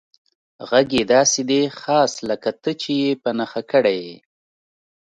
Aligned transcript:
غږ 0.69 0.89
یې 0.97 1.03
داسې 1.13 1.41
دی، 1.49 1.61
خاص 1.81 2.11
لکه 2.29 2.49
ته 2.61 2.71
چې 2.81 2.91
یې 3.01 3.11
په 3.23 3.29
نښه 3.37 3.61
کړی 3.71 3.97
یې. 4.07 4.17